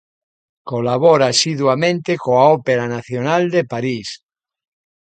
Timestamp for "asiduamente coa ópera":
1.33-2.85